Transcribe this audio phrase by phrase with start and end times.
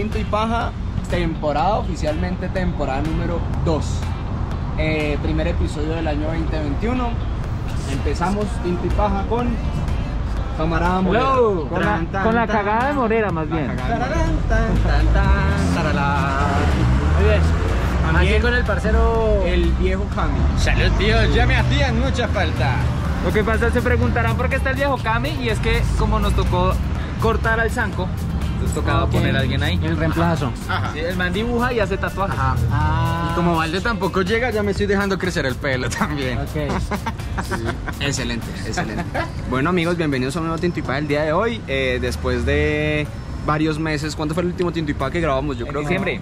[0.00, 0.72] Tinto y Paja,
[1.10, 3.84] temporada oficialmente, temporada número 2.
[4.78, 7.10] Eh, primer episodio del año 2021.
[7.92, 9.48] Empezamos Tinto y Paja con
[10.56, 11.24] camarada Morera.
[11.34, 11.66] Hello.
[11.68, 12.56] Con la, Tan, tan, con la tan.
[12.56, 13.66] cagada de Morera, más bien.
[13.66, 13.88] Muy bien.
[18.06, 19.42] También Aquí con el parcero.
[19.44, 20.32] El viejo Cami.
[20.56, 22.76] Salud, tío, ya me hacían mucha falta.
[23.22, 25.82] Lo que pasa es se preguntarán por qué está el viejo Kami y es que
[25.98, 26.72] como nos tocó
[27.20, 28.08] cortar al Zanco,
[28.60, 29.78] nos tocaba poner a alguien ahí.
[29.82, 30.52] El reemplazo.
[30.68, 30.92] Ajá.
[30.92, 32.38] Sí, el man dibuja y hace tatuajes.
[32.38, 36.38] Ah, Y como Valde tampoco llega, ya me estoy dejando crecer el pelo también.
[36.38, 36.72] Ok.
[38.00, 39.04] Excelente, excelente.
[39.48, 41.60] bueno amigos, bienvenidos a un nuevo Tinto y Paja el día de hoy.
[41.68, 43.06] Eh, después de
[43.46, 45.56] varios meses, ¿cuándo fue el último Tinto y Paja que grabamos?
[45.58, 46.20] Yo En creo diciembre.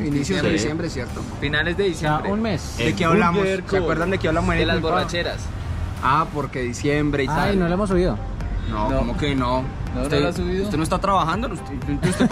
[0.00, 0.52] que inicios de Diciembre.
[0.52, 1.20] diciembre, ¿cierto?
[1.40, 2.32] Finales de O sea, diciembre.
[2.32, 2.74] un mes.
[2.78, 3.44] ¿De qué hablamos?
[3.68, 5.40] ¿Se acuerdan de qué hablamos en de las borracheras.
[6.02, 7.50] Ah, porque diciembre y tal.
[7.50, 8.18] Ay, no lo hemos subido.
[8.70, 8.98] No, No.
[8.98, 9.62] ¿cómo que no?
[9.96, 10.64] ¿No, usted, no lo ha subido?
[10.64, 11.48] ¿Usted no está trabajando?
[11.48, 11.74] ¿Usted,
[12.08, 12.28] usted,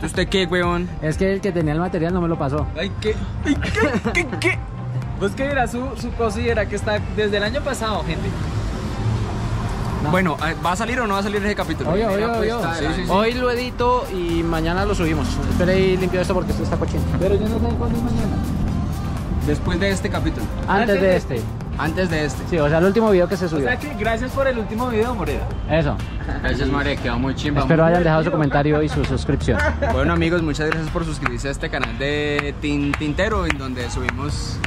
[0.00, 0.88] qué, ¿Usted- qué, weón?
[1.00, 2.66] Es que el que tenía el material no me lo pasó.
[2.78, 3.14] Ay, ¿qué?
[3.44, 4.10] Ay, ¿Qué?
[4.12, 4.26] ¿Qué?
[4.40, 4.58] ¿Qué?
[5.18, 8.28] Pues que era su, su cosa y era que está desde el año pasado, gente.
[10.02, 10.10] No.
[10.10, 11.90] Bueno, eh, ¿va a salir o no va a salir ese capítulo?
[11.92, 12.50] Oye, oye, Primera oye.
[12.50, 13.06] apuesta del Sí, sí, año.
[13.06, 13.12] sí.
[13.12, 15.28] Hoy lo edito y mañana lo subimos.
[15.50, 17.02] Espera y limpio esto porque esto está cochino.
[17.20, 18.36] Pero yo no sé cuándo es mañana.
[19.46, 20.44] Después de este capítulo.
[20.66, 21.40] Antes de este.
[21.78, 22.42] Antes de este.
[22.48, 23.64] Sí, o sea, el último video que se O subió.
[23.66, 25.46] sea que gracias por el último video, Morera.
[25.70, 25.96] Eso.
[26.42, 27.62] Gracias, María, quedó muy chimba.
[27.62, 29.58] Espero hayan dejado su comentario y su suscripción.
[29.92, 34.58] Bueno amigos, muchas gracias por suscribirse a este canal de Tin- Tintero en donde subimos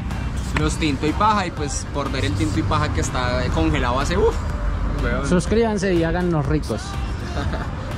[0.59, 4.00] los tinto y paja y pues por ver el tinto y paja que está congelado
[4.00, 4.36] hace uff.
[5.30, 6.81] Suscríbanse y háganos ricos.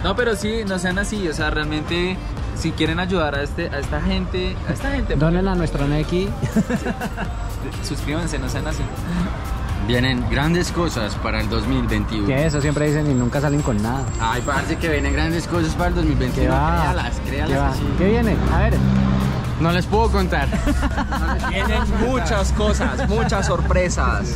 [0.03, 2.15] No, pero sí, no sean así, o sea, realmente
[2.55, 6.29] si quieren ayudar a este a esta gente, a esta gente, Donen a nuestro Neki.
[7.83, 8.83] suscríbanse, no sean así.
[9.87, 12.27] Vienen grandes cosas para el 2021.
[12.27, 14.03] Que eso siempre dicen y nunca salen con nada.
[14.19, 16.43] Ay, parece que vienen grandes cosas para el 2021.
[16.43, 16.81] ¿Qué va?
[16.81, 17.97] Créalas, créalas ¿Qué va?
[17.97, 18.35] ¿Qué viene?
[18.53, 18.73] A ver.
[19.59, 20.47] No les puedo contar.
[21.49, 24.35] Vienen muchas cosas, muchas sorpresas.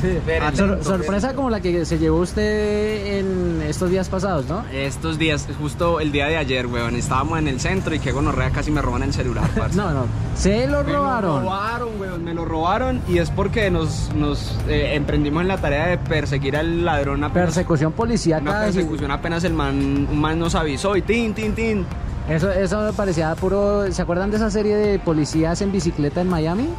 [0.56, 4.64] Sor- sorpresa como la que se llevó usted en estos días pasados, ¿no?
[4.74, 8.50] Estos días, justo el día de ayer, weón, estábamos en el centro y que gonorrea
[8.50, 9.78] casi me roban el celular, parce.
[9.78, 10.06] No, no.
[10.36, 11.44] Se lo Me lo robaron.
[11.44, 15.88] robaron, weón, me lo robaron y es porque nos, nos eh, emprendimos en la tarea
[15.88, 18.62] de perseguir al ladrón apenas, Persecución una policíaca.
[18.62, 21.86] persecución apenas el man, un man nos avisó y tin, tin, tin.
[22.30, 23.92] Eso, eso me parecía puro.
[23.92, 26.70] ¿Se acuerdan de esa serie de policías en bicicleta en Miami?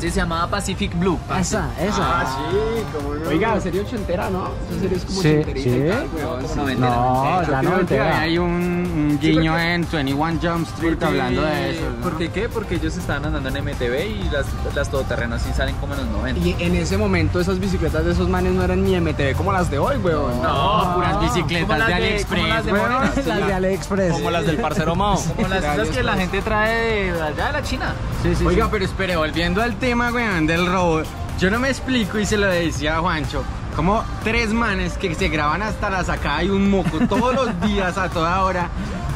[0.00, 1.18] Sí, se llamaba Pacific Blue.
[1.38, 2.26] Esa, esa.
[2.26, 3.28] sí, como no.
[3.28, 4.48] Oiga, serie ochentera, ¿no?
[4.70, 5.88] Esa serie es como Sí, ochenterita y sí.
[5.88, 6.54] tal, weón, sí.
[6.56, 7.46] noventera, No, noventera.
[7.46, 8.20] Yo no creo que entera.
[8.20, 11.90] hay un, un guiño en 21 Jump Street Porque- hablando de eso.
[11.90, 12.02] ¿no?
[12.02, 12.48] ¿Por qué qué?
[12.48, 16.08] Porque ellos estaban andando en MTV y las, las todoterrenos sí salen como en los
[16.08, 16.40] 90.
[16.40, 19.70] Y en ese momento esas bicicletas de esos manes no eran ni MTV como las
[19.70, 20.40] de hoy, weón.
[20.42, 22.92] No, puras bicicletas las de de- AliExpress, como las de weón.
[23.26, 24.12] Las de AliExpress.
[24.12, 25.20] Como las del parcero Mao.
[25.36, 27.92] Como las esas que la gente trae de allá de la China.
[28.22, 28.70] Sí, sí, Oiga, sí.
[28.72, 31.02] pero espere, volviendo al tema, weón, del robo.
[31.38, 33.42] Yo no me explico y se lo decía a Juancho.
[33.74, 37.98] Como tres manes que se graban hasta la sacada y un moco todos los días
[37.98, 38.68] a toda hora.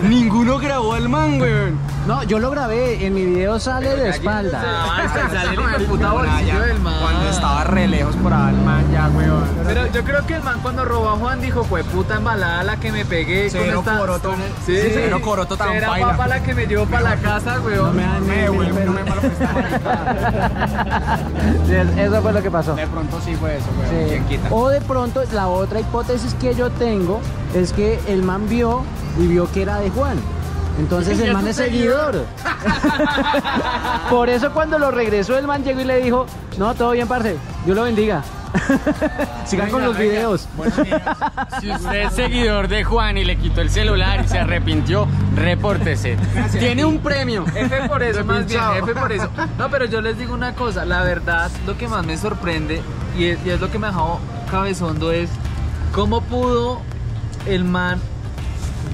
[0.03, 1.79] Ninguno grabó al man, weón.
[2.07, 3.07] No, yo lo grabé.
[3.07, 4.61] En mi video sale de espalda.
[4.85, 6.95] Avanza, sale el hijo de puta bolsillo del man.
[7.01, 9.45] Cuando estaba re lejos por ahí, el man ya, weón.
[9.67, 12.77] Pero yo creo que el man cuando robó a Juan dijo, fue puta embalada la
[12.77, 13.99] que me pegué Cero con esta...
[13.99, 14.35] coroto.
[14.67, 17.97] Sí, Cero coroto tan Era papa la que me llevó para la casa, No weón.
[17.97, 19.23] me dan Me, ni- no me malo
[21.67, 22.75] Sí, Eso fue lo que pasó.
[22.75, 24.25] De pronto sí fue eso, weón.
[24.29, 24.39] Sí.
[24.51, 27.21] O de pronto, la otra hipótesis que yo tengo
[27.55, 28.83] es que el man vio
[29.19, 30.19] y vio que era de Juan.
[30.79, 32.25] Entonces el man es seguidor.
[34.11, 36.27] Por eso cuando lo regresó el man llegó y le dijo,
[36.59, 38.23] no, todo bien, parce, Dios lo bendiga.
[39.47, 40.49] Sigan con los videos.
[41.61, 46.17] Si usted es seguidor de Juan y le quitó el celular y se arrepintió, repórtese.
[46.59, 47.45] Tiene un premio.
[47.55, 48.75] F por eso, más bien, Repinchado.
[48.75, 49.29] F por eso.
[49.59, 52.83] No, pero yo les digo una cosa, la verdad, lo que más me sorprende
[53.17, 54.21] y es, y es lo que me ha dejado
[54.51, 55.31] cabezondo es
[55.93, 56.81] cómo pudo
[57.47, 58.01] el man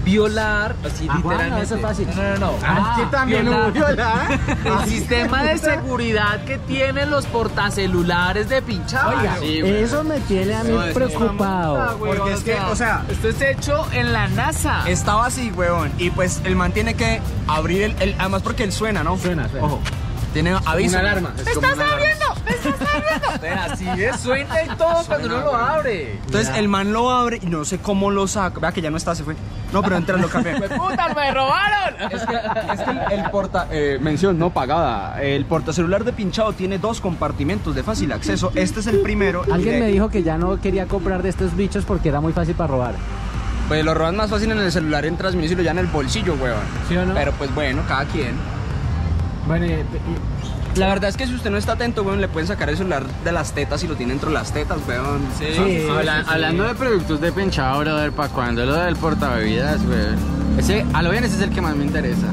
[0.05, 1.51] violar, así Ah, literalmente.
[1.57, 2.09] no, eso es fácil.
[2.15, 2.53] No, no, no.
[2.65, 4.41] Ah, que también hubo violar.
[4.65, 9.17] El sistema de seguridad que tienen los portacelulares de pinchado.
[9.19, 11.99] Oiga, Sí, eso me tiene a mí No, preocupado.
[11.99, 14.83] Porque es que, o sea, esto es hecho en la NASA.
[14.89, 15.93] Estaba así, weón.
[15.99, 17.97] Y pues el man tiene que abrir el.
[18.01, 19.17] el- además, porque él suena, ¿no?
[19.19, 19.67] Suena, suena.
[19.67, 19.81] Ojo.
[20.33, 20.91] Tiene aviso.
[20.91, 21.33] Una alarma.
[21.37, 21.97] Es como una alarma.
[23.41, 26.13] Pero así es, suena y todo cuando uno lo abre.
[26.27, 28.61] Entonces el man lo abre y no sé cómo lo saca.
[28.61, 29.35] Vea que ya no está, se fue.
[29.73, 30.55] No, pero entra lo cambié.
[30.61, 31.95] ¡Puta, me robaron!
[32.13, 32.35] Es que,
[32.73, 33.69] es que el, el porta.
[33.71, 35.23] eh, mención no pagada.
[35.23, 38.51] El portacelular de pinchado tiene dos compartimentos de fácil acceso.
[38.55, 39.43] Este es el primero.
[39.51, 42.33] Alguien de- me dijo que ya no quería comprar de estos bichos porque era muy
[42.33, 42.95] fácil para robar.
[43.69, 45.91] Pues lo roban más fácil en el celular en Transmilenio y lo llevan en el
[45.93, 46.59] bolsillo, weón.
[46.89, 47.15] ¿Sí o no?
[47.15, 48.35] Pero pues bueno, cada quien.
[49.47, 49.85] Bueno, y- y-
[50.77, 53.05] La verdad es que si usted no está atento, weón, le pueden sacar el celular
[53.25, 55.21] de las tetas y lo tiene dentro de las tetas, weón.
[55.39, 55.87] Sí.
[55.91, 59.99] Habla- Hablando de productos de pinchado, brother, ¿para cuándo lo del portabebidas, güey?
[60.59, 62.29] Ese, a lo bien, ese es el que más me interesa.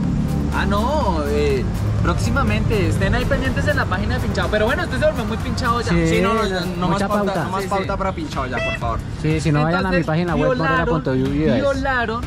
[0.55, 1.63] Ah, no, eh,
[2.03, 4.47] próximamente estén ahí pendientes en la página de pinchado.
[4.49, 5.89] Pero bueno, este se volvió muy pinchado ya.
[5.89, 6.07] Sí.
[6.07, 7.43] Sí, no, no, no, no más mucha pauta, pauta.
[7.43, 8.99] no más Sí, pauta para pinchado ya, por favor.
[9.21, 12.21] sí, si no vayan a mi Entonces, página web, violaron, violaron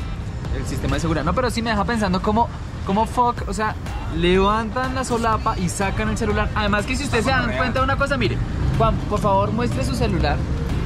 [0.59, 1.25] el sistema de seguridad.
[1.25, 2.49] No, pero sí me deja pensando cómo,
[2.91, 3.77] cómo fuck, o sea,
[4.17, 6.49] levantan la solapa y sacan el celular.
[6.57, 7.59] Además que si ustedes se dan Real.
[7.59, 8.37] cuenta de una cosa, mire,
[8.79, 10.37] Juan, por favor, muestre su celular.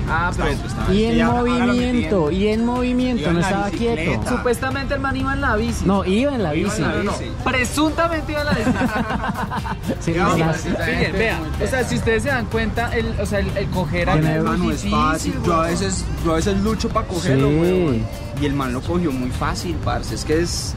[0.07, 0.59] Ah, pues,
[0.93, 4.03] Y en movimiento, y en movimiento, no estaba bicicleta.
[4.03, 4.29] quieto.
[4.37, 5.87] supuestamente el man iba en la bici.
[5.87, 6.83] No, iba en la Iba bici.
[6.83, 7.31] en la No, no, bici.
[7.43, 8.71] Presuntamente iba en la bici.
[10.01, 10.77] Sí, Iba no, en la las- bici.
[10.77, 14.13] Fíjense, vea, o sea, si ustedes se dan cuenta, el, o sea, el, el coger
[14.13, 15.35] Tiene- acá es fácil.
[15.43, 17.55] Yo a veces, yo a veces lucho para cogerlo, Sí.
[17.55, 18.07] weón.
[18.43, 20.15] Y el man lo cogió muy fácil, parce.
[20.17, 20.75] Es que es.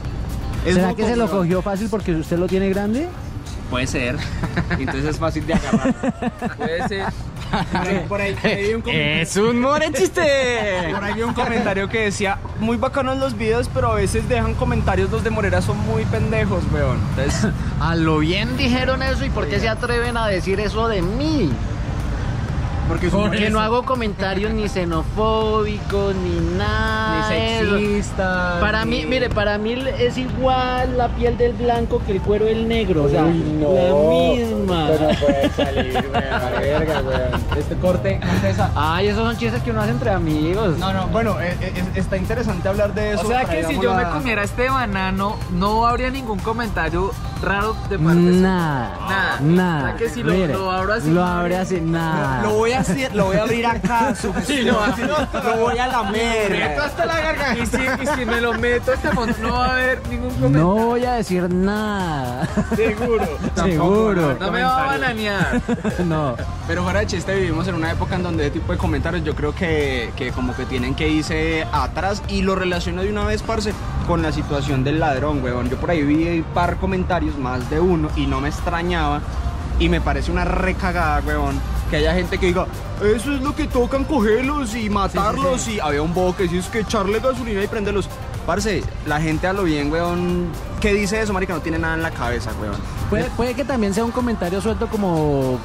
[0.66, 3.08] Es ¿Será que se lo cogió fácil porque usted lo tiene grande?
[3.70, 4.16] Puede ser.
[4.78, 5.94] Entonces es fácil de agarrar.
[6.56, 7.04] Puede ser.
[7.48, 9.22] Por ahí, por ahí, por ahí vi un comentario.
[9.22, 10.22] ¡Es un more chiste!
[10.92, 14.54] Por ahí vi un comentario que decía, muy bacanos los videos, pero a veces dejan
[14.54, 16.98] comentarios los de Morera son muy pendejos, weón.
[17.10, 17.50] Entonces,
[17.80, 21.50] A lo bien dijeron eso y por qué se atreven a decir eso de mí.
[22.88, 27.28] Porque es un Porque no hago comentarios ni xenofóbicos ni nada.
[27.28, 27.78] de eso.
[27.78, 28.58] sexista.
[28.60, 32.66] Para mí, mire, para mí es igual la piel del blanco que el cuero del
[32.66, 33.04] negro.
[33.04, 34.88] O sea, la misma.
[35.20, 37.42] puede salir, weón, la verga, weón.
[37.56, 38.70] Este corte, esa.
[38.74, 40.78] Ay, esos son chistes que uno hace entre amigos.
[40.78, 43.26] No, no, bueno, eh, eh, está interesante hablar de eso.
[43.26, 47.12] O sea que si yo me comiera este banano, no habría ningún comentario
[47.42, 48.40] raro de parte suya.
[48.40, 48.98] Nada.
[49.08, 49.40] Nada.
[49.40, 49.78] Nada.
[49.78, 52.42] O sea que si lo- Mire, lo abro así, Lo no abre así, nada.
[52.42, 56.78] Lo voy a hacer, lo voy a abrir acá, su lo, lo voy a lamer.
[56.78, 57.62] hasta la garganta.
[57.62, 60.58] Y si, y si me lo meto hasta fondo, no va a haber ningún comentario.
[60.58, 62.48] No voy a decir nada.
[62.76, 63.26] Seguro.
[63.56, 64.36] Seguro.
[64.40, 65.60] No me va a bananear.
[66.04, 66.34] No.
[66.66, 69.34] Pero fuera de chiste, vivimos en una época en donde ese tipo de comentarios yo
[69.34, 73.42] creo que, que como que tienen que irse atrás y lo relaciono de una vez,
[73.42, 73.72] parce,
[74.08, 75.68] con la situación del ladrón, weón.
[75.68, 79.20] Yo por ahí vi un par comentarios, más de uno, y no me extrañaba
[79.78, 81.60] y me parece una recagada, weón.
[81.90, 82.66] Que haya gente que diga,
[83.02, 85.68] eso es lo que tocan, cogerlos y matarlos.
[85.68, 88.08] Y había un bobo que decía, es que echarle gasolina y prenderlos.
[88.46, 90.46] Parce, la gente a lo bien, weón,
[90.80, 91.52] ¿qué dice eso, marica?
[91.52, 92.76] No tiene nada en la cabeza, weón.
[93.10, 95.58] Puede, puede que también sea un comentario suelto como.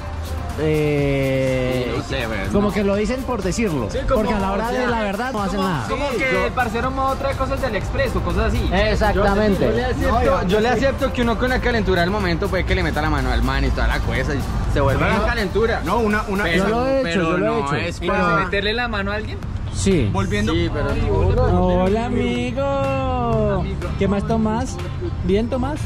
[0.59, 2.73] Eh, No sé, weón, como no.
[2.73, 3.89] que lo dicen por decirlo.
[3.91, 5.87] Sí, como- porque a la hora o sea, de la verdad no hacen Como, nada.
[5.89, 8.69] como que el parcero modo trae cosas del expreso, cosas así.
[8.71, 9.65] Exactamente.
[9.65, 12.75] Yo le, acepto, yo le acepto que uno con la calentura del momento puede que
[12.75, 14.39] le meta la mano al man y toda la cosa y
[14.73, 15.81] se vuelva No, la calentura.
[15.85, 17.75] No, una, una, Pero- Yo lo he hecho, pero yo lo he no hecho.
[17.75, 19.37] es ¿Y para- meterle la mano a alguien?
[19.73, 20.07] Sí.
[20.13, 20.53] volviendo.
[20.53, 21.65] Sí, pero no.
[21.83, 23.63] Hola, amigo.
[23.97, 24.77] ¿Qué más Tomás?
[25.23, 25.79] ¿Bien, Tomás?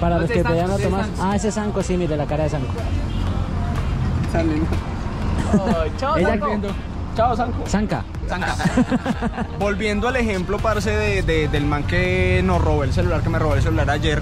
[0.00, 1.06] Para los que vean a Tomás.
[1.06, 1.22] Sanco.
[1.22, 2.66] Ah, ese es Sanco, sí, mire la cara de Sanco.
[5.98, 6.68] Chao, Ella- Sanco.
[7.16, 7.66] Chao, Sanco.
[7.68, 8.04] Sanca.
[8.28, 8.54] Zanca.
[9.58, 13.38] Volviendo al ejemplo, parce, de, de- del man que nos robó el celular, que me
[13.38, 14.20] robó el celular ayer.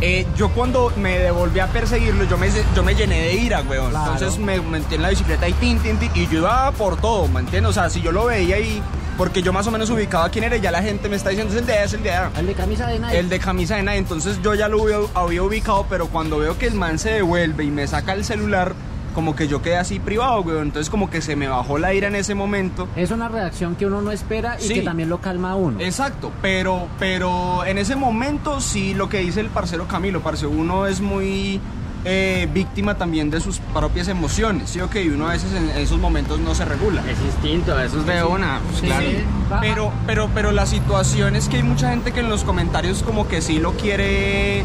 [0.00, 3.90] eh, yo cuando me devolví a perseguirlo, yo me, yo me llené de ira, weón.
[3.90, 4.12] Claro.
[4.14, 7.28] Entonces me metí en la bicicleta y tin, tin, tin, y yo iba por todo,
[7.28, 7.70] ¿me entiendes?
[7.70, 8.82] O sea, si yo lo veía y...
[9.18, 11.52] Porque yo más o menos ubicaba quién era, y ya la gente me está diciendo,
[11.52, 12.30] es el de allá, es el de allá.
[12.38, 13.18] El de camisa de Nike.
[13.18, 16.56] El de camisa de nada, entonces yo ya lo había, había ubicado, pero cuando veo
[16.56, 18.72] que el man se devuelve y me saca el celular,
[19.12, 20.62] como que yo quedé así privado, weón.
[20.68, 22.88] Entonces como que se me bajó la ira en ese momento.
[22.96, 24.74] Es una reacción que uno no espera y Sí.
[24.74, 25.80] que también lo calma a uno.
[25.80, 30.86] Exacto, pero, pero en ese momento sí lo que dice el parcero Camilo, parce, uno
[30.86, 31.60] es muy
[32.04, 34.80] eh, víctima también de sus propias emociones, ¿sí?
[34.80, 37.00] Ok, uno a veces en esos momentos no se regula.
[37.08, 38.58] Es instinto, eso es de una.
[38.66, 39.06] pues, Sí, claro.
[39.08, 39.16] sí.
[39.60, 43.28] Pero, pero, pero la situación es que hay mucha gente que en los comentarios como
[43.28, 44.64] que sí lo quiere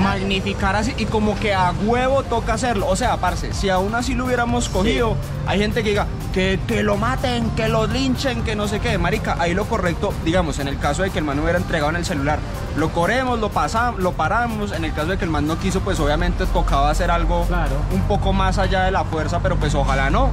[0.00, 2.86] magnificar así y como que a huevo toca hacerlo.
[2.88, 5.16] O sea, parce, si aún así lo hubiéramos cogido,
[5.46, 8.98] hay gente que diga que, que lo maten, que lo linchen, que no sé qué.
[8.98, 11.96] Marica, ahí lo correcto, digamos, en el caso de que el man hubiera entregado en
[11.96, 12.38] el celular,
[12.76, 14.72] lo corremos, lo pasamos, lo paramos.
[14.72, 17.76] En el caso de que el man no quiso, pues obviamente tocaba hacer algo Claro.
[17.92, 20.30] un poco más allá de la fuerza, pero pues ojalá no.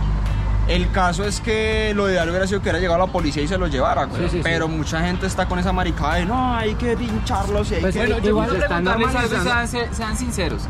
[0.68, 3.58] El caso es que lo ideal hubiera sido que hubiera llegado la policía y se
[3.58, 4.24] lo llevara, güey.
[4.24, 4.42] Sí, sí, sí.
[4.44, 7.94] pero mucha gente está con esa maricada de no, hay que pincharlos y hay Pues,
[7.96, 8.02] que.
[8.02, 10.64] Bueno, yo Igual preguntarles algo sean, sean sinceros.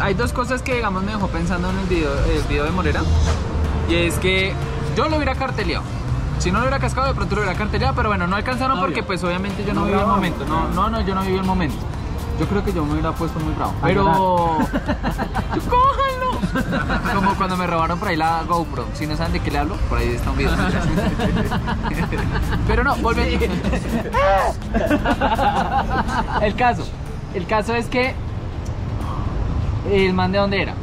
[0.00, 3.00] Hay dos cosas que, digamos, me dejó pensando en el video, el video de Morera.
[3.88, 4.54] Y es que
[4.96, 5.84] yo lo hubiera carteleado.
[6.38, 7.94] Si no lo hubiera cascado, de pronto lo hubiera carteleado.
[7.96, 8.86] Pero bueno, no alcanzaron Obvio.
[8.86, 10.44] porque, pues, obviamente yo no, No viví el momento.
[10.46, 11.76] No, no, no, yo no viví el momento.
[12.40, 13.74] Yo creo que yo me hubiera puesto muy bravo.
[13.82, 14.04] Pero.
[15.68, 16.31] ¡Cójanlo!
[17.14, 18.86] Como cuando me robaron por ahí la GoPro.
[18.94, 20.52] Si no saben de qué le hablo, por ahí está un video.
[22.66, 23.46] Pero no, volviendo.
[26.40, 26.86] El caso.
[27.34, 28.14] El caso es que.
[29.90, 30.74] El man de dónde era.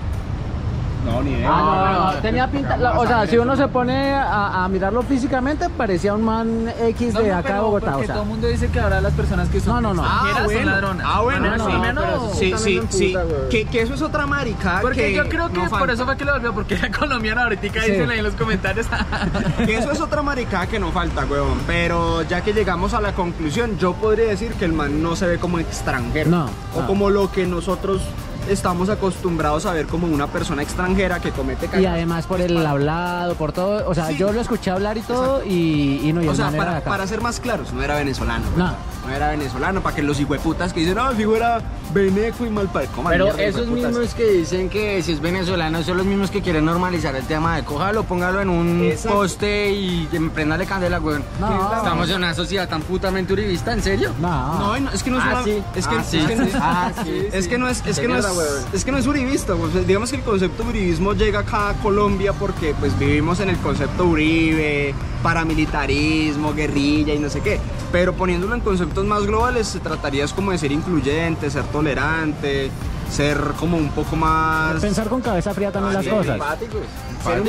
[1.09, 1.49] No, ni idea.
[1.51, 3.61] Ah, no, no, tenía pinta, la- o sea, si no, uno no.
[3.61, 7.59] se pone a, a mirarlo físicamente, parecía un man X No, de no, acá de
[7.61, 8.15] Bogotá, o porque sea.
[8.15, 10.03] todo el mundo dice que ahora las personas que son No, no, no.
[10.03, 11.05] extranjeras son ladronas.
[11.09, 13.15] Ah, bueno, Ah, no, sí, no, menos- sí, sí, sí.
[13.49, 14.81] Que, que eso es otra maricada.
[14.81, 15.93] Porque que yo creo que no por falta.
[15.93, 17.41] eso fue que lo volvió, porque era colombiano.
[17.41, 17.91] Ahorita Sí.
[17.91, 18.87] dicen ahí en los comentarios.
[19.65, 21.59] Que eso es otra maricada que no falta, huevón.
[21.67, 25.25] Pero ya que llegamos a la conclusión, yo podría decir que el man no se
[25.27, 26.29] ve como extranjero.
[26.29, 26.87] No, O no.
[26.87, 28.01] como lo que nosotros
[28.49, 31.93] estamos acostumbrados a ver como una persona extranjera que comete Y cagadas.
[31.93, 34.17] además por el hablado, por todo, o sea, Sí.
[34.17, 36.89] yo lo escuché hablar y todo y, y no, y O sea, para, acá.
[36.89, 38.45] para ser más claros, no era venezolano.
[38.57, 38.65] No.
[38.65, 38.89] güey.
[39.07, 41.61] No era venezolano, para que los hijueputas que dicen, no, el fijo era
[41.93, 42.69] veneco y mal.
[43.09, 47.15] Pero esos mismos que dicen que si es venezolano son los mismos que quieren normalizar
[47.15, 49.17] el tema de cójalo, póngalo en un Exacto.
[49.19, 51.23] poste y prendale candela, weón.
[51.39, 51.75] No.
[51.77, 54.11] Estamos en una sociedad tan putamente uribista, ¿en serio?
[54.19, 54.59] No.
[54.59, 55.39] No, no, es que no es Ah, una-
[55.75, 56.91] es que Ah, no es- Ah,
[57.33, 58.25] es que no es es que no es
[58.73, 59.55] es que no es uribista,
[59.85, 64.05] digamos que el concepto uribismo llega acá a Colombia porque pues vivimos en el concepto
[64.05, 64.93] Uribe,
[65.23, 67.59] paramilitarismo, guerrilla y no sé qué,
[67.91, 72.69] pero poniéndolo en conceptos más globales se trataría como de ser incluyente, ser tolerante,
[73.11, 76.25] ser como un poco más Pensar con cabeza fría también las sí, cosas.
[76.25, 76.77] ser Empático.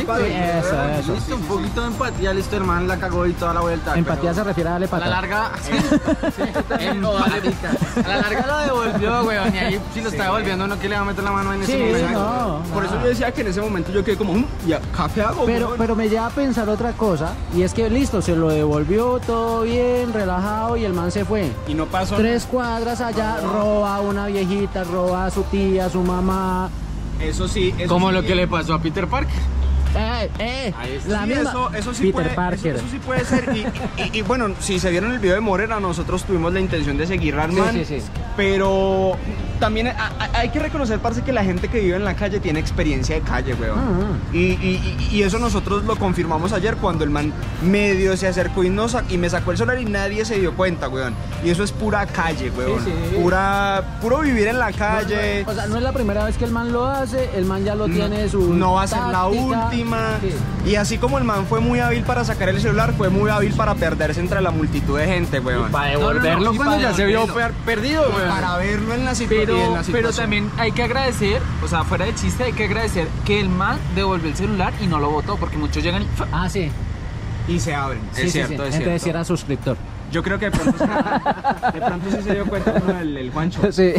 [0.01, 0.27] empático.
[0.27, 1.15] Eso, eso.
[1.15, 3.95] Listo, un poquito de empatía, listo, hermano, la cagó y toda la vuelta.
[3.97, 5.11] Empatía pero se refiere a darle A la pata.
[5.11, 5.51] larga,
[6.79, 7.71] empática.
[8.05, 10.95] A la larga lo devolvió, weón, y ahí si lo está devolviendo, uno que le
[10.97, 12.19] va a meter la mano en ese Sí, momento.
[12.21, 12.63] no.
[12.75, 15.45] Por eso yo decía que en ese momento yo quedé como, "Mm, ya, café hago,
[15.45, 15.79] Pero, weón?".
[15.79, 19.63] pero me lleva a pensar otra cosa, y es que listo, se lo devolvió todo
[19.63, 21.51] bien, relajado, y el man se fue.
[21.69, 25.91] y no pasó Tres cuadras allá, roba a una viejita, roba a su tía, a
[25.91, 26.69] su mamá.
[27.21, 28.15] Eso sí, eso Como sí.
[28.15, 29.35] lo que le pasó a Peter Parker.
[29.97, 30.75] Eh, eh,
[31.09, 31.51] la Sí, misma.
[31.51, 32.77] Eso, eso sí Peter puede, Parker.
[32.77, 33.49] Eso, eso sí puede ser.
[33.57, 33.61] Y,
[34.03, 37.07] y- y bueno, si se vieron el video de Morena, nosotros tuvimos la intención de
[37.07, 37.99] seguir al Sí, man, sí, sí.
[38.37, 39.17] Pero
[39.59, 42.41] también a- a- hay que reconocer, parce, que la gente que vive en la calle
[42.41, 43.79] tiene experiencia de calle, weón.
[43.79, 44.39] Mm, Y,
[45.13, 47.33] y- eso nosotros lo confirmamos ayer cuando el man
[47.63, 50.89] medio se acercó y, nos, y me sacó el celular y nadie se dio cuenta,
[50.89, 51.15] weón.
[51.45, 52.81] Y eso es pura calle, weón.
[53.21, 55.45] Pura, puro vivir en la calle.
[55.47, 57.75] O sea, no es la primera vez que el man lo hace, el man ya
[57.75, 58.55] lo tiene su.
[58.55, 59.71] no va a ser la táctica.
[60.21, 60.71] Sí.
[60.71, 63.53] Y así como el man fue muy hábil para sacar el celular, fue muy hábil
[63.55, 65.71] para perderse entre la multitud de gente, weón.
[65.71, 68.29] Para No, no, no, devolverlo y cuando para ya se vio per- perdido, Y weón.
[68.29, 70.23] para verlo en la, situ- Pero, y en la pero situación.
[70.25, 73.79] también hay que agradecer, o sea, fuera de chiste, hay que agradecer que el man
[73.95, 76.07] devolvió el celular y no lo botó, porque muchos llegan y.
[76.33, 76.71] Ah, sí.
[77.51, 78.01] Y se abren.
[78.13, 78.69] Sí, es sí, cierto, sí.
[78.69, 79.19] es Entonces cierto.
[79.19, 79.77] era suscriptor.
[80.13, 80.85] Yo creo que de pronto,
[81.73, 83.71] de pronto sí se dio cuenta uno el, el Juancho.
[83.73, 83.93] Sí.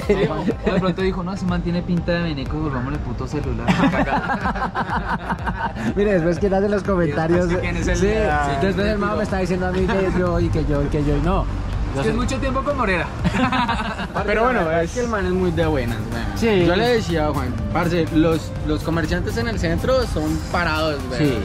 [0.67, 3.67] O de pronto dijo, no, ese man tiene pinta de veneco, devolvámosle el puto celular.
[5.95, 7.47] Mire, después quién hace los comentarios.
[7.47, 9.85] después que quién es el sí, sí, después el man me está diciendo a mí
[9.85, 11.45] que yo y que yo y que yo y no.
[11.95, 13.05] Es que es mucho tiempo con Morera.
[14.25, 15.97] Pero bueno, es que el man es muy de buenas.
[16.35, 16.65] Sí.
[16.65, 21.21] Yo le decía a Juan, parce, los, los comerciantes en el centro son parados, weón.
[21.23, 21.37] Sí.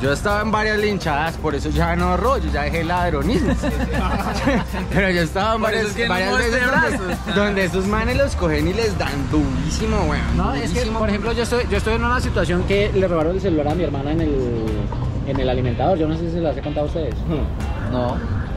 [0.00, 3.52] Yo estaba en varias linchadas, por eso ya no yo ya dejé el ladronismo.
[4.92, 7.34] Pero yo estaba en Por varias, es que no varias muestre veces donde, brazos.
[7.34, 10.36] donde esos manes los cogen y les dan durísimo, weón.
[10.36, 13.34] No, es que, por ejemplo, yo estoy, yo estoy en una situación que le robaron
[13.34, 14.34] el celular a mi hermana en el,
[15.26, 15.98] en el alimentador.
[15.98, 17.14] Yo no sé si se las he contado a ustedes.
[17.90, 18.16] No.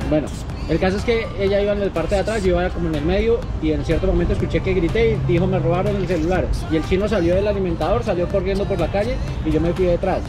[0.10, 0.28] Bueno,
[0.70, 2.96] el caso es que ella iba en el parte de atrás, yo iba como en
[2.96, 6.46] el medio y en cierto momento escuché que grité y dijo me robaron el celular.
[6.72, 9.86] Y el chino salió del alimentador, salió corriendo por la calle y yo me fui
[9.86, 10.20] detrás.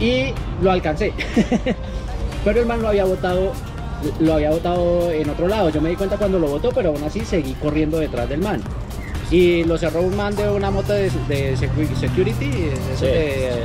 [0.00, 1.12] Y lo alcancé.
[2.44, 3.52] pero el man lo había botado,
[4.20, 5.70] lo había botado en otro lado.
[5.70, 8.60] Yo me di cuenta cuando lo botó, pero aún así seguí corriendo detrás del man.
[9.30, 13.06] Y lo cerró un man de una moto de, de secu- security, de, esos Sí.
[13.06, 13.64] de-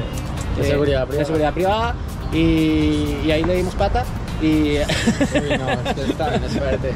[0.57, 1.25] De seguridad privada.
[1.25, 1.95] seguridad privada.
[2.33, 4.03] Y, y ahí le dimos pata.
[4.41, 4.45] Y
[4.79, 6.91] Uy, no, es que está bien, es fuerte.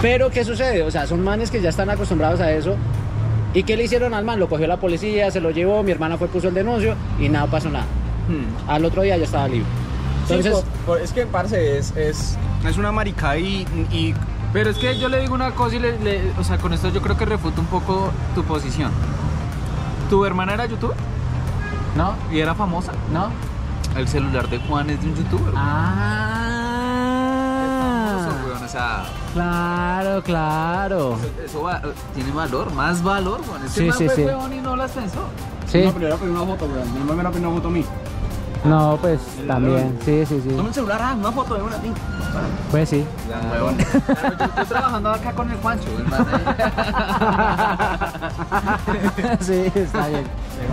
[0.00, 0.82] Pero, ¿qué sucede?
[0.82, 2.76] O sea, son manes que ya están acostumbrados a eso.
[3.54, 4.38] ¿Y qué le hicieron al man?
[4.40, 7.46] Lo cogió la policía, se lo llevó, mi hermana fue, puso el denuncio y nada
[7.46, 7.86] pasó nada.
[8.28, 8.70] Hmm.
[8.70, 9.66] Al otro día ya estaba libre.
[10.22, 14.14] Entonces, Sí, por- por- es que, parce, es, es, es una maricada y, y
[14.52, 16.88] Pero es que yo le digo una cosa y le, le- o sea, con esto
[16.90, 18.90] yo creo que refuto un poco tu posición.
[20.08, 20.96] ¿Tu hermana era youtuber?
[21.96, 22.14] ¿no?
[22.32, 22.92] ¿Y era famosa?
[23.12, 23.28] ¿No?
[23.98, 25.52] El celular de Juan es de un youtuber.
[25.56, 26.40] Ah,
[28.20, 31.18] Famoso, weón, o sea, claro, claro.
[31.44, 31.80] eso va-
[32.14, 33.64] tiene valor, más valor, weón.
[33.64, 34.22] Este Sí, sí, fue sí.
[34.22, 35.24] huevón y no las pensó.
[35.66, 35.82] Sí.
[35.84, 36.92] No, pero era por una foto, weón.
[36.92, 37.84] Mi mamá me era por una foto a mí.
[38.64, 40.48] No, pues también, sí, sí, sí.
[40.56, 41.92] Toma el celular, ah, una foto de una tin.
[42.70, 43.04] Pues sí.
[43.26, 43.70] Claro,
[44.38, 45.88] yo estoy trabajando acá con el Juancho.
[45.98, 46.40] el man ahí.
[49.40, 50.24] sí, está bien.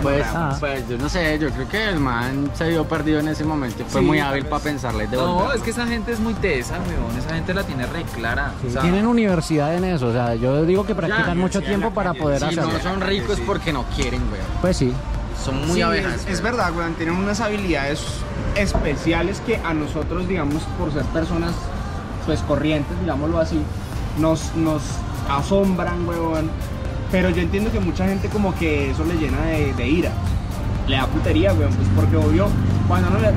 [0.02, 0.56] Pues, Ah.
[0.58, 3.84] pues yo no sé, yo creo que el man se vio perdido en ese momento
[3.86, 5.56] fue Sí, muy hábil para pensarle de No, volver.
[5.56, 7.16] es que esa gente es muy tesa, weón.
[7.18, 8.52] Esa gente la tiene re clara.
[8.62, 11.60] Sí, O sea, Tienen universidad en eso, o sea, yo digo que practican Ya, mucho
[11.60, 12.72] sí, tiempo para poder Si hacerlo.
[12.72, 14.40] no son ricos porque no quieren, güey.
[14.62, 14.94] Pues sí.
[15.44, 16.26] Son muy Sí, abejas.
[16.28, 18.00] Es, verdad, weón, tienen unas habilidades
[18.56, 21.52] especiales que a nosotros, digamos, por ser personas
[22.26, 23.60] pues corrientes, digámoslo así,
[24.20, 24.82] nos, nos
[25.28, 26.50] asombran, weón.
[27.10, 30.12] Pero yo entiendo que mucha gente como que eso le llena de, de ira.
[30.86, 32.46] Le da putería, weón, pues porque obvio,
[32.88, 33.30] cuando no le...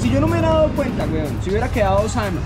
[0.00, 2.38] Si yo no me hubiera dado cuenta, weón, si hubiera quedado sano.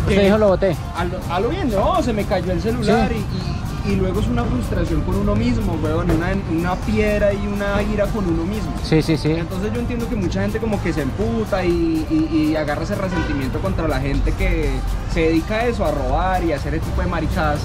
[0.00, 0.76] Usted que- dijo lo boté.
[0.96, 3.16] a lo, a lo bien, no, se me cayó el celular Sí.
[3.16, 3.51] y, y-
[3.86, 8.06] y luego es una frustración con uno mismo, weón, una, una piedra y una ira
[8.06, 8.72] con uno mismo.
[8.84, 9.32] Sí, sí, sí.
[9.32, 12.94] Entonces yo entiendo que mucha gente como que se emputa y, y- y agarra ese
[12.94, 14.70] resentimiento contra la gente que
[15.12, 17.60] se dedica a eso, a robar y a hacer ese tipo de maricadas.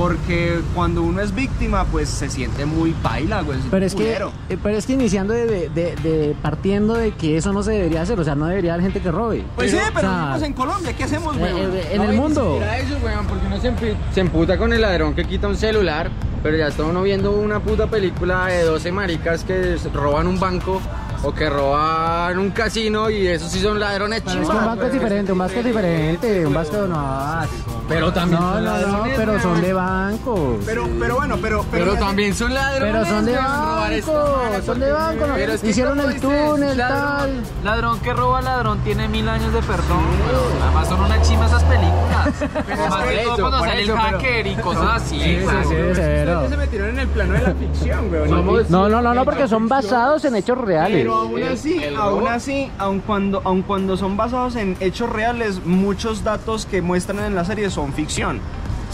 [0.00, 3.58] Porque cuando uno es víctima, pues se siente muy paila, güey.
[3.70, 7.52] Pero es que, eh, pero es que iniciando de, de- de- partiendo de que eso
[7.52, 9.44] no se debería hacer, o sea, no debería haber gente que robe.
[9.56, 11.52] Pues sí, pero o sea, vivimos en Colombia, ¿qué hacemos, eh, güey?
[11.52, 12.60] eh, en No, el mundo.
[12.82, 13.72] eso, weón, porque uno se,
[14.14, 16.10] se emputa con el ladrón que quita un celular,
[16.42, 20.80] pero ya está uno viendo una puta película de 12 maricas que roban un banco
[21.22, 24.72] o que roban un casino y esos sí son ladrones Pero es que un banco
[24.74, 24.92] es weón.
[24.92, 27.40] diferente, un banco es diferente, un banco no.
[27.88, 29.62] Pero también No, son no, no, ladrones, pero son weón.
[29.62, 30.64] de bancos.
[30.64, 31.64] Pero, pero bueno, pero...
[31.72, 32.92] Pero también son ladrones.
[32.94, 35.26] Pero son de weón, banco, son de banco.
[35.26, 35.34] ¿no?
[35.34, 37.42] Pero es que Hicieron ¿cómo el túnel, ladrón, tal.
[37.64, 39.98] ladrón que roba ladrón tiene mil años de perdón.
[39.98, 40.62] weón.
[40.62, 42.28] Además son una chima esas películas.
[42.66, 45.20] Además por que todo cuando sale eso, el pero- hacker y cosas así.
[45.20, 45.64] Sí, weón.
[45.64, 48.28] sí, sí, se metieron en el plano de la ficción, güey.
[48.30, 51.09] Somos- No, no, no, no, porque son basados en hechos reales.
[51.10, 52.28] Pero aún El- así, el aún robo.
[52.28, 57.34] así, aun cuando, aun cuando son basados en hechos reales, muchos datos que muestran en
[57.34, 58.40] la serie son ficción.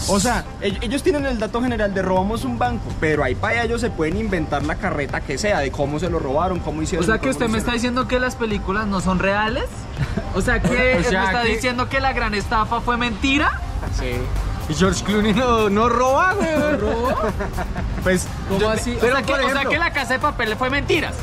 [0.09, 3.63] O sea, ell- ellos tienen el dato general de robamos un banco, pero ahí para
[3.63, 7.03] ellos se pueden inventar la carreta que sea, de cómo se lo robaron, cómo hicieron.
[7.03, 9.65] O sea que usted me está diciendo que las películas no son reales.
[10.35, 10.67] O sea que
[10.99, 13.59] O sea me está que- diciendo que la gran estafa fue mentira.
[14.69, 16.79] Y George Clooney no, no roba, weón.
[18.03, 18.95] Pues, ¿Cómo yo- así?
[19.01, 21.15] pero o, sea que, o sea que la casa de papel fue mentiras,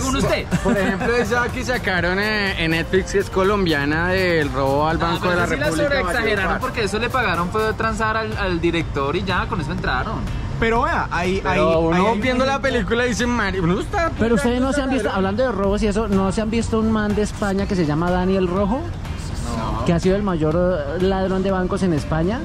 [0.00, 0.46] según usted.
[0.64, 5.28] Por ejemplo, esa que sacaron eh, en Netflix que es colombiana del robo al Banco
[5.30, 5.84] de la sí la República.
[5.88, 6.60] sobreexageraron Valledupar.
[6.60, 10.16] porque eso le pagaron fue transar al, al director y ya con eso entraron.
[10.58, 14.10] pero vea, ahí, ahí, Pero uno ahí hay viendo la película dice, Mari, uno está...
[14.18, 16.78] Pero ustedes no se han visto, hablando de robos y eso, ¿no se han visto
[16.78, 18.80] un man de España que se llama Daniel Rojo?
[19.86, 20.54] Que ha sido el mayor
[20.98, 22.38] eh, ladrón de bancos en España.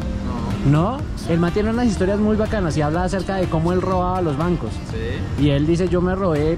[0.66, 0.98] No.
[1.30, 4.36] El man tiene unas historias muy bacanas y habla acerca de cómo él robaba los
[4.38, 4.72] bancos.
[4.92, 5.44] Sí.
[5.46, 6.58] Y él dice, yo me robé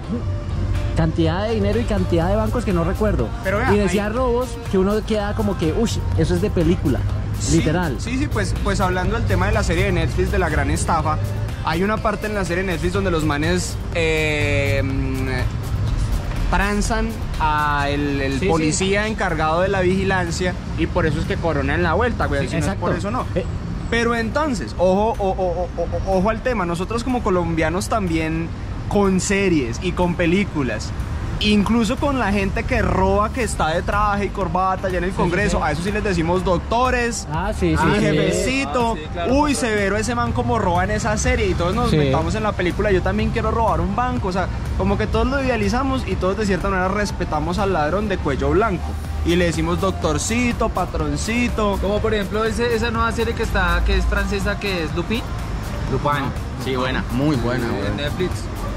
[1.04, 3.30] cantidad de dinero y cantidad de bancos que no recuerdo.
[3.46, 6.50] Pero vea, y decía ahí- robos que uno queda como que, uy, eso es de
[6.50, 7.00] película.
[7.40, 7.96] Sí, Literal.
[8.00, 10.70] Sí, sí, pues, pues hablando del tema de la serie de Netflix de la gran
[10.70, 11.18] estafa,
[11.64, 15.28] hay una parte en la serie de Netflix donde los manes eh, mm,
[16.52, 17.08] transan
[17.40, 18.48] a el, sí.
[18.48, 22.42] policía encargado de la vigilancia y por eso es que coronan la vuelta, güey.
[22.48, 22.86] Si no es exacto.
[22.88, 23.26] por eso no.
[23.36, 23.46] Eh,
[23.90, 28.48] Pero entonces, ojo, o- o- o- o- ojo al tema, nosotros como colombianos también
[28.90, 30.92] con series y con películas,
[31.42, 35.12] incluso con la gente que roba, que está de traje y corbata allá en el
[35.12, 35.64] Congreso, sí.
[35.64, 37.76] a eso sí les decimos doctores, Ah, sí, sí.
[37.80, 38.02] ah, sí.
[38.02, 41.74] jefecito, Ah, sí, claro, uy, severo ese man como roba en esa serie y todos
[41.76, 41.98] nos Sí.
[41.98, 44.48] metamos en la película, yo también quiero robar un banco, o sea,
[44.78, 48.50] como que todos lo idealizamos y todos de cierta manera respetamos al ladrón de cuello
[48.50, 48.84] blanco
[49.26, 51.78] y le decimos doctorcito, patroncito.
[51.82, 55.22] Como por ejemplo ese- esa nueva serie que está, que es francesa, que es Lupin.
[55.92, 56.24] Lupin.
[56.66, 57.04] Sí, buena.
[57.12, 57.96] Muy buena, en.
[57.98, 58.32] Netflix.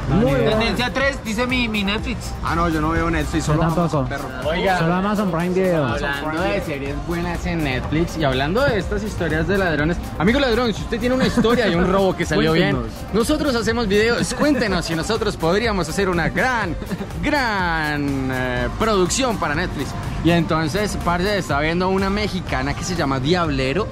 [0.08, 0.32] Muy.
[0.32, 2.32] Tendencia 3, dice mi, mi Netflix.
[2.44, 3.62] Ah, no, yo no veo Netflix, solo.
[3.62, 4.28] Amazon, perro.
[4.44, 5.86] Oiga, Solo Amazon Prime Video.
[5.86, 10.74] Hablando de series buenas en Netflix y hablando de estas historias de ladrones, amigo ladrón,
[10.74, 12.76] si usted tiene una historia y un robo que salió bien,
[13.12, 16.76] nosotros hacemos videos, cuéntenos si nosotros podríamos hacer una gran,
[17.22, 19.90] gran eh, producción para Netflix.
[20.24, 23.88] Y entonces, parce, está viendo una mexicana que se llama Diablero.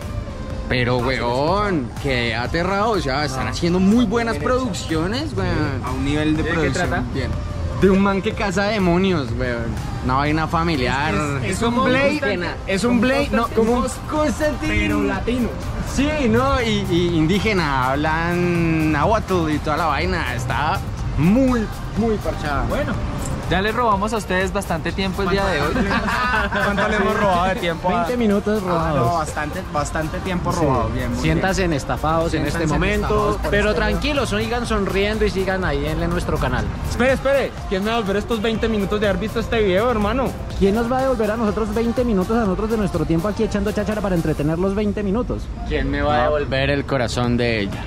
[0.70, 5.82] Pero, weón, que aterrado, o sea, están haciendo muy buenas producciones, weón.
[5.84, 6.88] A un nivel de ¿De qué producción.
[6.88, 7.04] trata?
[7.12, 7.28] Bien.
[7.82, 9.66] De un man que caza demonios, weón.
[10.04, 11.12] Una vaina familiar.
[11.42, 14.94] Es, Es un como Blade, es un Blade, no, como un pero Constantine.
[15.08, 15.48] latino.
[15.92, 16.62] Sí, ¿no?
[16.62, 20.34] Y, y indígena, hablan nahuatl y toda la vaina.
[20.36, 20.78] Está
[21.18, 21.66] muy,
[21.98, 22.64] muy parchada.
[22.68, 22.92] Bueno,
[23.50, 25.72] Ya les robamos a ustedes bastante tiempo el día de hoy.
[26.64, 27.88] ¿Cuánto le hemos robado de tiempo?
[27.90, 29.12] a- 20 minutos Ah, no, robados.
[29.18, 30.60] bastante, bastante tiempo Sí.
[30.60, 30.88] robado.
[30.90, 35.64] Bien, muy Siéntanse en estafados en este momento, pero este tranquilos, sigan sonriendo y sigan
[35.64, 36.64] ahí en, nuestro canal.
[36.90, 37.50] Espere, espere.
[37.68, 40.30] ¿Quién me va a volver estos 20 minutos de haber visto este video, hermano?
[40.60, 43.42] ¿Quién nos va a devolver a nosotros 20 minutos a nosotros de nuestro tiempo aquí
[43.42, 45.42] echando cháchara para entretener los 20 minutos?
[45.66, 47.82] ¿Quién me va a devolver el corazón de ella?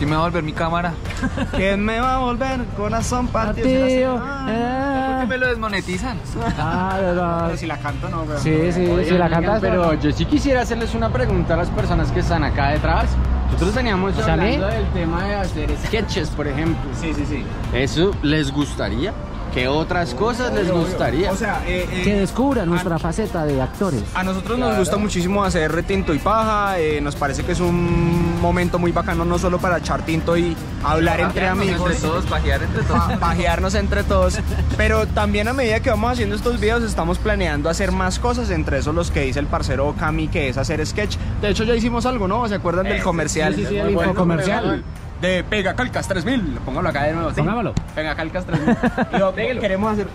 [0.00, 0.94] ¿Quién me va a volver mi cámara?
[1.54, 3.60] ¿Quién me va a volver corazón ti?
[3.60, 5.16] Tío, ¿Por eh.
[5.20, 6.18] qué me lo desmonetizan?
[6.58, 7.54] Ah, verdad.
[7.56, 8.40] Si la canto, no, weón.
[8.40, 9.60] Sí, sí, sí, la cantas.
[9.60, 13.10] pero yo sí quisiera hacerles una pregunta a las personas que están acá detrás.
[13.52, 16.90] Nosotros teníamos hablando del tema de hacer sketches, por ejemplo.
[16.98, 17.44] Sí, sí, sí.
[17.74, 19.12] ¿Eso les gustaría?
[19.52, 21.32] ¿Qué otras cosas les gustaría?
[21.32, 24.00] O sea, eh, eh, Que descubran a- nuestra faceta de actores.
[24.14, 28.40] A nosotros nos gusta muchísimo hacer retinto y paja, eh, nos parece que es un
[28.40, 32.62] momento muy bacano no solo para echar tinto y hablar entre amigos, Entre todos, pajear
[32.62, 33.00] entre todos.
[33.00, 34.38] pa- pajearnos entre todos,
[34.76, 38.78] pero también a medida que vamos haciendo estos videos estamos planeando hacer más cosas, entre
[38.78, 41.16] esos los que dice el parcero Cami, que es hacer sketch.
[41.42, 42.46] De hecho ya hicimos algo, ¿no?
[42.48, 43.54] ¿Se acuerdan del comercial?
[43.56, 44.84] sí, sí, el bueno, infocomercial.
[45.20, 47.30] De Pega Calcas 3000, póngalo acá de nuevo.
[47.30, 47.36] ¿sí?
[47.36, 47.74] Pongámoslo.
[47.94, 48.76] Pega Calcas 3000.
[49.12, 50.06] Y yo, queremos hacer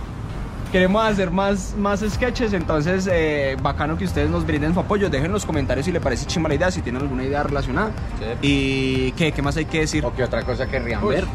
[0.71, 5.09] Queremos hacer más, más sketches, entonces eh, bacano que ustedes nos brinden su apoyo.
[5.09, 7.91] Dejen en los comentarios si les parece chimba la idea, si tienen alguna idea relacionada.
[8.41, 10.05] Y ¿qué, qué más hay que decir.
[10.05, 11.25] ¿O qué otra cosa querrían Uy, ver?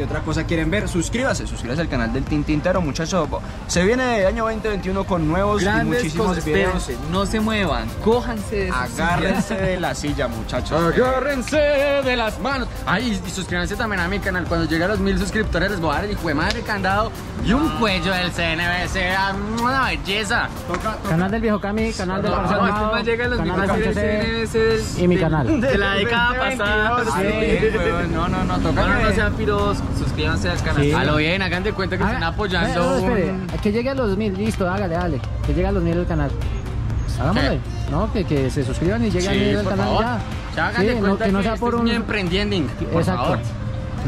[0.00, 0.88] ¿Qué otra cosa quieren ver?
[0.88, 3.28] Suscríbase, suscríbase al canal del Tintintero, muchachos.
[3.66, 6.44] Se viene el año 2021 con nuevos y muchísimos cosas.
[6.46, 6.74] videos.
[6.88, 7.86] Espérense, no se muevan.
[8.02, 10.72] Cójanse de sus Agárrense de la silla, muchachos.
[10.72, 12.66] Agárrense de las manos.
[12.86, 14.46] Ay, y suscríbanse también a mi canal.
[14.46, 17.12] Cuando llegue a los mil suscriptores les voy a dar el hijo de madre candado
[17.44, 19.14] y un cuello del CNBC.
[19.18, 20.48] Ah, Una belleza.
[20.66, 21.08] Toca, toca.
[21.10, 24.98] Canal del viejo Cami, canal del No, este llega a los canal mil del CNBC
[25.02, 25.60] y mi canal.
[25.60, 27.04] De la década pasada.
[28.10, 28.72] No, no, no, toca.
[28.80, 29.76] No, no, no que- sean piros.
[29.98, 30.82] Suscríbanse al canal.
[30.82, 30.92] Sí.
[30.92, 32.80] A lo bien, hagan de cuenta que Haga- están apoyando.
[32.82, 35.20] no, espere, un- que llegue a los mil, listo, hágale, hágale.
[35.46, 36.30] Que llegue a los mil el canal.
[37.20, 37.58] Hagámosle.
[37.90, 40.02] No, que, que se suscriban y llegue al Sí, mil el por canal favor.
[40.04, 40.18] ya.
[40.56, 41.84] Ya hagan Sí, de no- cuenta que no que sea este por es un.
[41.84, 42.56] mi emprendiendo.
[42.92, 43.22] Por Exacto.
[43.22, 43.38] favor.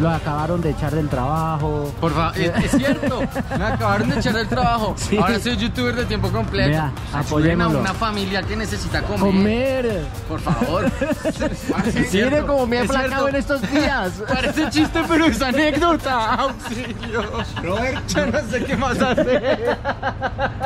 [0.00, 1.92] Lo acabaron de echar del trabajo.
[2.00, 3.20] Por favor, es, es cierto.
[3.58, 4.94] Me acabaron de echar el trabajo.
[5.02, 5.16] Sí.
[5.18, 6.70] Ahora soy youtuber de tiempo completo.
[6.70, 7.80] Vea, Ayuden a apoyémoslo.
[7.80, 9.20] una familia que necesita comer.
[9.20, 10.00] Comer.
[10.28, 10.84] Por favor.
[12.12, 14.22] Mire cómo me he aplacado en estos días.
[14.28, 16.34] Parece chiste, pero es anécdota.
[16.34, 17.22] Auxilio.
[17.62, 19.78] Robert, Ya no sé qué más hacer.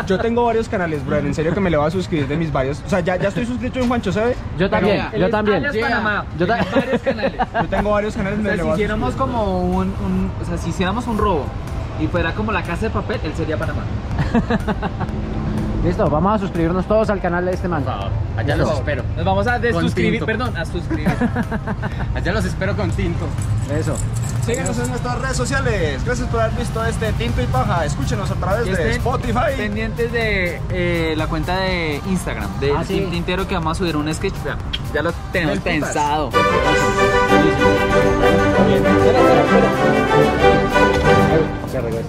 [0.06, 1.26] Yo tengo varios canales, brother.
[1.26, 2.80] En serio que me le voy a suscribir de mis varios.
[2.86, 4.36] O sea, ya, ya estoy suscrito en Juancho, ¿sabe?
[4.58, 5.66] Yo también, Pero- yo también.
[5.66, 6.24] Alias Panamá.
[6.38, 7.32] Yo ta- varios canales.
[7.62, 11.06] Yo tengo varios canales, O sea, si hiciéramos como un, un- o sea, si hiciéramos
[11.06, 11.44] un robo
[12.00, 13.82] y fuera como la casa de papel, él sería Panamá.
[15.86, 17.84] Listo, vamos a suscribirnos todos al canal de este man.
[17.84, 19.04] Por favor, allá los espero.
[19.14, 20.26] Nos vamos a desuscribir, tinto.
[20.26, 21.08] perdón, a suscribir.
[22.14, 23.24] Allá los espero con tinto.
[23.72, 23.94] Eso.
[24.44, 26.04] Síguenos en nuestras redes sociales.
[26.04, 27.84] Gracias por haber visto este Tinto y Paja.
[27.84, 29.56] Escúchenos a través de Spotify.
[29.56, 33.06] Pendientes de eh, la cuenta de Instagram, de Ah, sí.
[33.10, 34.34] Tintero, que vamos a subir un sketch.
[34.92, 36.30] Ya lo tenemos pensado.
[36.30, 36.42] Bien.
[41.72, 42.08] Ya regreso.